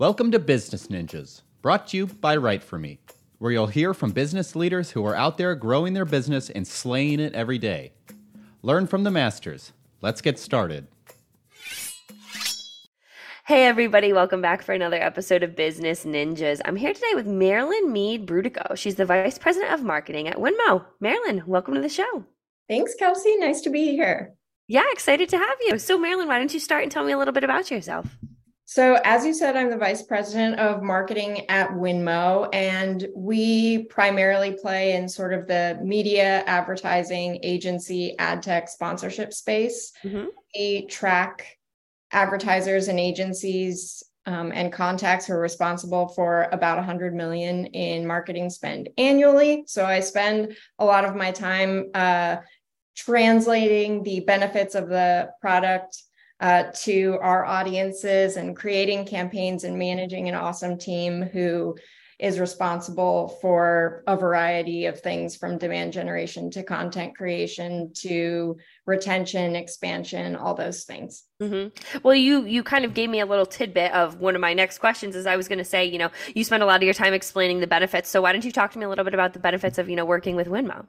[0.00, 3.00] Welcome to Business Ninjas, brought to you by Write For Me,
[3.38, 7.18] where you'll hear from business leaders who are out there growing their business and slaying
[7.18, 7.94] it every day.
[8.62, 9.72] Learn from the masters.
[10.00, 10.86] Let's get started.
[13.44, 16.60] Hey, everybody, welcome back for another episode of Business Ninjas.
[16.64, 18.76] I'm here today with Marilyn Mead Brutoco.
[18.76, 20.84] She's the Vice President of Marketing at Winmo.
[21.00, 22.24] Marilyn, welcome to the show.
[22.68, 23.36] Thanks, Kelsey.
[23.38, 24.36] Nice to be here.
[24.68, 25.76] Yeah, excited to have you.
[25.80, 28.16] So, Marilyn, why don't you start and tell me a little bit about yourself?
[28.70, 34.58] So, as you said, I'm the vice president of marketing at Winmo, and we primarily
[34.60, 39.92] play in sort of the media, advertising, agency, ad tech sponsorship space.
[40.04, 40.26] Mm-hmm.
[40.54, 41.56] We track
[42.12, 48.50] advertisers and agencies um, and contacts who are responsible for about 100 million in marketing
[48.50, 49.64] spend annually.
[49.66, 52.36] So, I spend a lot of my time uh,
[52.94, 56.02] translating the benefits of the product
[56.40, 61.76] uh, to our audiences and creating campaigns and managing an awesome team who
[62.18, 69.54] is responsible for a variety of things from demand generation to content creation to retention
[69.54, 71.24] expansion all those things.
[71.40, 71.98] Mm-hmm.
[72.02, 74.78] well you you kind of gave me a little tidbit of one of my next
[74.78, 76.94] questions as i was going to say you know you spend a lot of your
[76.94, 78.08] time explaining the benefits.
[78.08, 79.94] So why don't you talk to me a little bit about the benefits of you
[79.94, 80.86] know working with winmo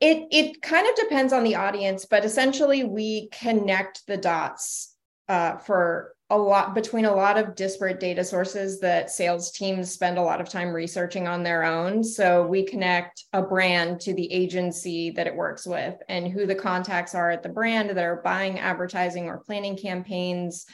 [0.00, 4.96] it it kind of depends on the audience, but essentially we connect the dots
[5.28, 10.16] uh, for a lot between a lot of disparate data sources that sales teams spend
[10.16, 12.04] a lot of time researching on their own.
[12.04, 16.54] So we connect a brand to the agency that it works with and who the
[16.54, 20.66] contacts are at the brand that are buying advertising or planning campaigns,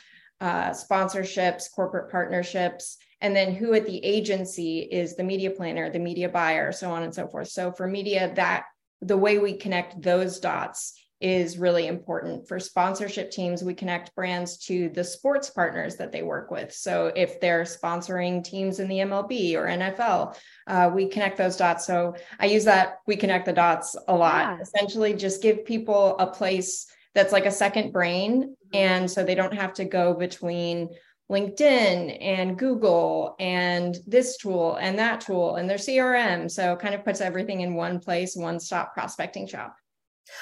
[0.43, 5.99] uh, sponsorships, corporate partnerships, and then who at the agency is the media planner, the
[5.99, 7.49] media buyer, so on and so forth.
[7.49, 8.67] So for media, that
[9.01, 14.59] the way we connect those dots is really important for sponsorship teams we connect brands
[14.59, 18.99] to the sports partners that they work with so if they're sponsoring teams in the
[18.99, 23.53] mlb or nfl uh, we connect those dots so i use that we connect the
[23.53, 24.61] dots a lot yeah.
[24.61, 28.77] essentially just give people a place that's like a second brain mm-hmm.
[28.77, 30.91] and so they don't have to go between
[31.31, 36.51] LinkedIn and Google and this tool and that tool and their CRM.
[36.51, 39.77] So kind of puts everything in one place, one stop prospecting shop.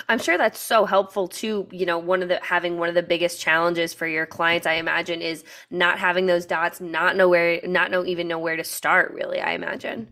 [0.09, 1.69] I'm sure that's so helpful too.
[1.71, 4.75] You know, one of the having one of the biggest challenges for your clients, I
[4.75, 8.65] imagine, is not having those dots, not know where, not know even know where to
[8.65, 9.13] start.
[9.13, 10.11] Really, I imagine.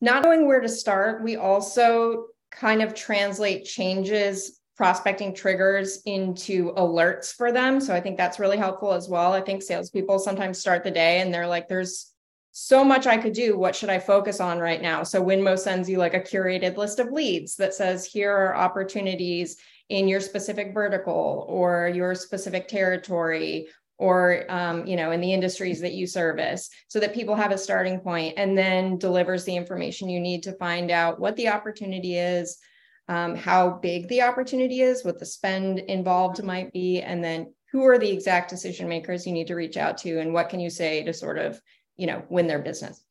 [0.00, 7.34] Not knowing where to start, we also kind of translate changes prospecting triggers into alerts
[7.34, 7.80] for them.
[7.80, 9.32] So I think that's really helpful as well.
[9.32, 12.14] I think salespeople sometimes start the day and they're like, there's
[12.52, 13.58] so much I could do.
[13.58, 15.02] What should I focus on right now?
[15.02, 19.56] So Winmo sends you like a curated list of leads that says, here are opportunities
[19.88, 23.66] in your specific vertical or your specific territory
[23.96, 27.58] or um, you know in the industries that you service so that people have a
[27.58, 32.16] starting point and then delivers the information you need to find out what the opportunity
[32.16, 32.58] is
[33.08, 37.86] um, how big the opportunity is, what the spend involved might be, and then who
[37.86, 40.70] are the exact decision makers you need to reach out to, and what can you
[40.70, 41.60] say to sort of,
[41.96, 43.02] you know, win their business.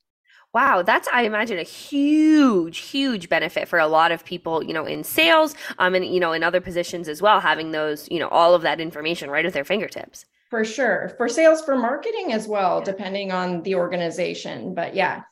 [0.54, 4.86] Wow, that's I imagine a huge, huge benefit for a lot of people, you know,
[4.86, 8.30] in sales, um, and you know, in other positions as well, having those, you know,
[8.30, 10.26] all of that information right at their fingertips.
[10.50, 14.74] For sure, for sales, for marketing as well, depending on the organization.
[14.74, 15.24] But yeah,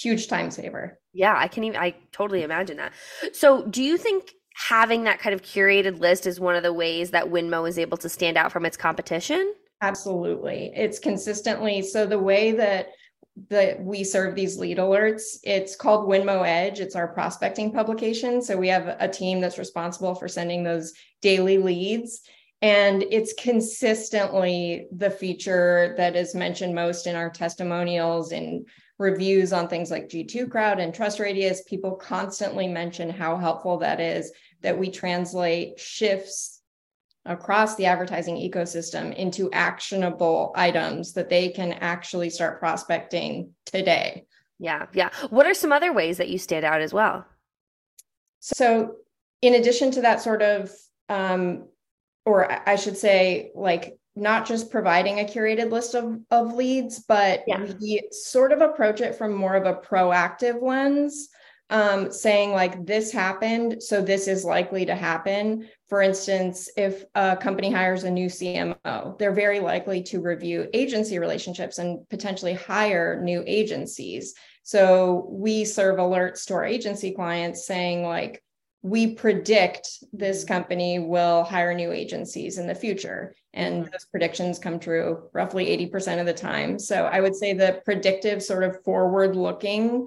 [0.00, 0.98] huge time saver.
[1.12, 2.92] Yeah, I can even I totally imagine that.
[3.32, 4.32] So, do you think
[4.68, 7.96] having that kind of curated list is one of the ways that Winmo is able
[7.98, 9.54] to stand out from its competition?
[9.80, 10.72] Absolutely.
[10.74, 12.88] It's consistently so the way that
[13.50, 15.38] that we serve these lead alerts.
[15.44, 16.80] It's called Winmo Edge.
[16.80, 18.42] It's our prospecting publication.
[18.42, 20.92] So we have a team that's responsible for sending those
[21.22, 22.22] daily leads.
[22.62, 28.66] And it's consistently the feature that is mentioned most in our testimonials and
[28.98, 34.00] reviews on things like G2 Crowd and Trust Radius, people constantly mention how helpful that
[34.00, 34.32] is
[34.62, 36.60] that we translate shifts
[37.24, 44.24] across the advertising ecosystem into actionable items that they can actually start prospecting today.
[44.58, 45.10] Yeah, yeah.
[45.30, 47.24] What are some other ways that you stand out as well?
[48.40, 48.96] So,
[49.42, 50.72] in addition to that sort of,
[51.08, 51.68] um,
[52.24, 57.42] or I should say, like not just providing a curated list of, of leads, but
[57.46, 57.64] yeah.
[57.80, 61.28] we sort of approach it from more of a proactive lens,
[61.70, 65.68] um, saying like this happened, so this is likely to happen.
[65.88, 71.18] For instance, if a company hires a new CMO, they're very likely to review agency
[71.18, 74.34] relationships and potentially hire new agencies.
[74.62, 78.42] So we serve alerts to our agency clients saying like,
[78.82, 83.34] we predict this company will hire new agencies in the future.
[83.52, 83.90] And mm-hmm.
[83.90, 86.78] those predictions come true roughly 80% of the time.
[86.78, 90.06] So I would say the predictive, sort of forward looking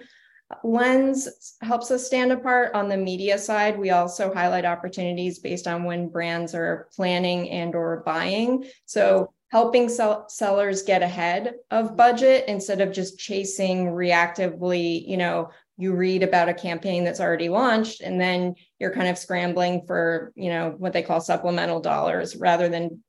[0.64, 5.84] lens helps us stand apart on the media side we also highlight opportunities based on
[5.84, 11.96] when brands are planning and or buying so helping sell- sellers get ahead of mm-hmm.
[11.96, 17.50] budget instead of just chasing reactively you know you read about a campaign that's already
[17.50, 22.36] launched and then you're kind of scrambling for you know what they call supplemental dollars
[22.36, 23.02] rather than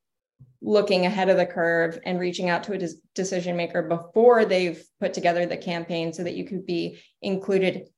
[0.60, 5.12] looking ahead of the curve and reaching out to a decision maker before they've put
[5.12, 7.88] together the campaign so that you could be included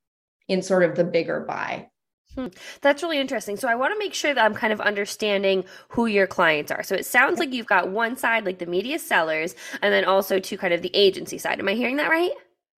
[0.49, 1.87] in sort of the bigger buy
[2.35, 2.49] Hmm.
[2.81, 3.57] That's really interesting.
[3.57, 6.83] So I want to make sure that I'm kind of understanding who your clients are.
[6.83, 10.41] So it sounds like you've got one side, like the media sellers, and then also
[10.41, 11.61] to kind of the agency side.
[11.61, 12.33] Am I hearing that right?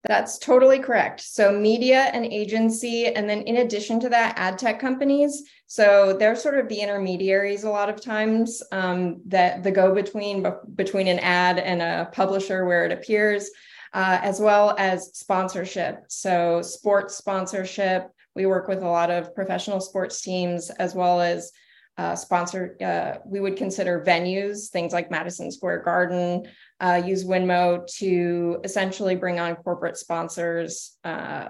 [0.09, 1.21] That's totally correct.
[1.21, 5.43] So media and agency, and then in addition to that, ad tech companies.
[5.67, 10.47] So they're sort of the intermediaries a lot of times um, that the go between
[10.77, 13.51] between an ad and a publisher where it appears,
[13.95, 16.05] uh, as well as sponsorship.
[16.09, 21.51] So sports sponsorship, we work with a lot of professional sports teams as well as
[21.99, 26.47] uh, sponsor, uh, we would consider venues, things like Madison Square Garden,
[26.81, 31.49] uh, use Winmo to essentially bring on corporate sponsors, uh,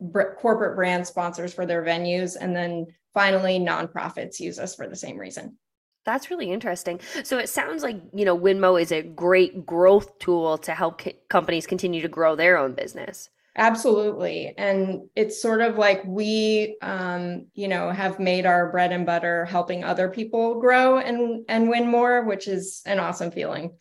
[0.00, 2.36] br- corporate brand sponsors for their venues.
[2.38, 5.56] And then finally, nonprofits use us for the same reason.
[6.04, 7.00] That's really interesting.
[7.22, 11.12] So it sounds like, you know, Winmo is a great growth tool to help co-
[11.28, 13.28] companies continue to grow their own business.
[13.56, 14.54] Absolutely.
[14.56, 19.44] And it's sort of like we, um, you know, have made our bread and butter
[19.46, 23.72] helping other people grow and, and win more, which is an awesome feeling.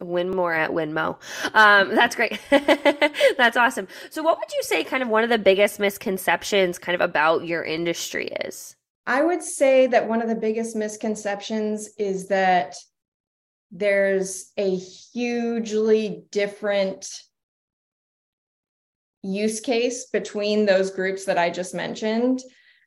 [0.00, 1.18] Win more at Winmo.
[1.54, 2.40] Um, that's great.
[2.50, 3.88] that's awesome.
[4.10, 7.46] So, what would you say kind of one of the biggest misconceptions kind of about
[7.46, 8.76] your industry is?
[9.06, 12.76] I would say that one of the biggest misconceptions is that
[13.70, 17.08] there's a hugely different
[19.22, 22.40] use case between those groups that I just mentioned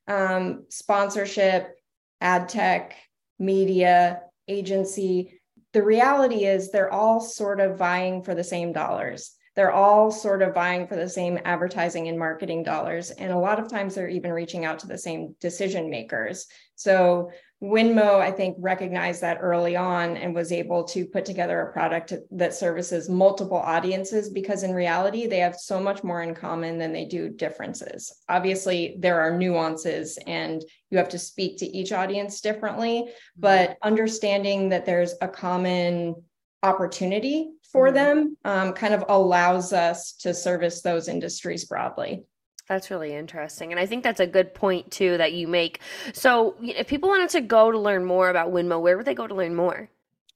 [0.08, 1.76] um, sponsorship,
[2.20, 2.96] ad tech,
[3.40, 5.41] media, agency.
[5.74, 9.32] The reality is they're all sort of vying for the same dollars.
[9.56, 13.12] They're all sort of vying for the same advertising and marketing dollars.
[13.12, 16.48] And a lot of times they're even reaching out to the same decision makers.
[16.76, 21.72] So Winmo, I think, recognized that early on and was able to put together a
[21.72, 26.80] product that services multiple audiences because in reality, they have so much more in common
[26.80, 28.12] than they do differences.
[28.28, 33.42] Obviously, there are nuances and you have to speak to each audience differently, mm-hmm.
[33.42, 36.16] but understanding that there's a common
[36.64, 37.96] opportunity for mm-hmm.
[37.96, 42.24] them um, kind of allows us to service those industries broadly.
[42.72, 43.74] That's really interesting.
[43.74, 45.82] And I think that's a good point too that you make.
[46.14, 49.28] So, if people wanted to go to learn more about Winmo, where would they go
[49.28, 49.90] to learn more?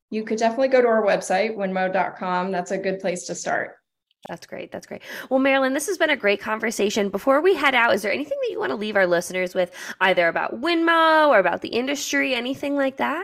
[0.10, 2.52] You could definitely go to our website, winmo.com.
[2.52, 3.78] That's a good place to start.
[4.28, 4.70] That's great.
[4.70, 5.02] That's great.
[5.30, 7.08] Well, Marilyn, this has been a great conversation.
[7.08, 9.72] Before we head out, is there anything that you want to leave our listeners with,
[10.02, 13.24] either about Winmo or about the industry, anything like that?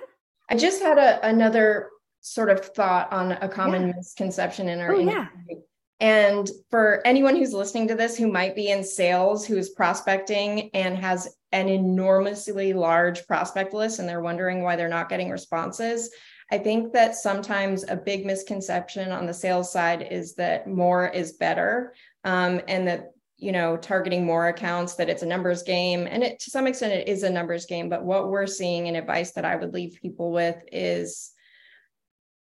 [0.50, 1.90] I just had a, another
[2.22, 3.94] sort of thought on a common yeah.
[3.98, 5.28] misconception in our oh, industry.
[5.50, 5.56] Yeah.
[6.02, 10.98] And for anyone who's listening to this who might be in sales, who's prospecting and
[10.98, 16.10] has an enormously large prospect list and they're wondering why they're not getting responses,
[16.52, 21.34] I think that sometimes a big misconception on the sales side is that more is
[21.34, 26.08] better um, and that you know targeting more accounts that it's a numbers game.
[26.10, 28.98] And it to some extent it is a numbers game but what we're seeing and
[28.98, 31.32] advice that i would leave people with is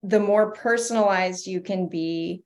[0.02, 2.42] the more personalized you can be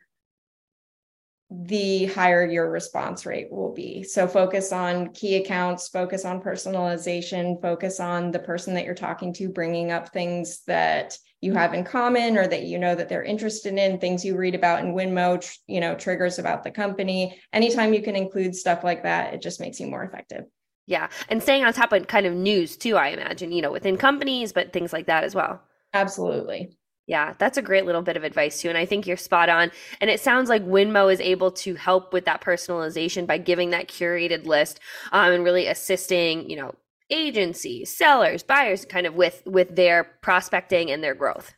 [1.50, 4.02] the higher your response rate will be.
[4.02, 9.32] So focus on key accounts, focus on personalization, focus on the person that you're talking
[9.34, 13.22] to, bringing up things that you have in common or that you know that they're
[13.22, 17.40] interested in, things you read about in Winmo, tr- you know, triggers about the company.
[17.52, 20.46] Anytime you can include stuff like that, it just makes you more effective.
[20.86, 21.08] Yeah.
[21.28, 24.52] And staying on top of kind of news too, I imagine, you know, within companies,
[24.52, 25.62] but things like that as well.
[25.92, 26.76] Absolutely.
[27.06, 28.68] Yeah, that's a great little bit of advice too.
[28.68, 29.70] And I think you're spot on.
[30.00, 33.88] And it sounds like Winmo is able to help with that personalization by giving that
[33.88, 34.80] curated list
[35.12, 36.74] um, and really assisting, you know,
[37.10, 41.54] agencies, sellers, buyers kind of with with their prospecting and their growth.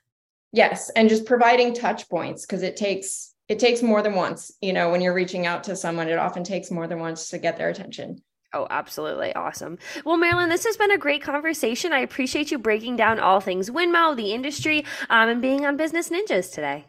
[0.53, 4.53] Yes, and just providing touch points because it takes it takes more than once.
[4.61, 7.39] You know, when you're reaching out to someone, it often takes more than once to
[7.39, 8.23] get their attention.
[8.55, 9.35] Oh, absolutely.
[9.35, 9.79] Awesome.
[10.05, 11.93] Well, Marilyn, this has been a great conversation.
[11.93, 16.09] I appreciate you breaking down all things Winmo, the industry, um, and being on Business
[16.09, 16.87] Ninjas today.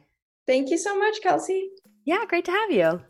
[0.48, 1.70] Thank you so much, Kelsey.
[2.06, 3.02] Yeah, great to have you.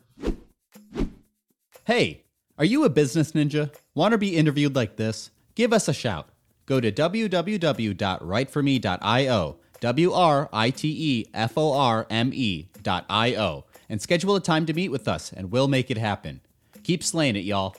[1.86, 2.24] Hey,
[2.58, 3.74] Are you a business ninja?
[3.96, 5.32] Want to be interviewed like this?
[5.56, 6.28] Give us a shout.
[6.66, 14.36] Go to www.writeforme.io, W R I T E F O R M E.io, and schedule
[14.36, 16.42] a time to meet with us, and we'll make it happen.
[16.84, 17.78] Keep slaying it, y'all.